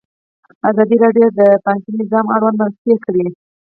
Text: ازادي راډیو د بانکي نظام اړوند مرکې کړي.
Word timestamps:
ازادي 0.69 0.95
راډیو 1.03 1.27
د 1.39 1.41
بانکي 1.65 1.91
نظام 2.01 2.25
اړوند 2.35 2.57
مرکې 2.61 2.93
کړي. 3.05 3.25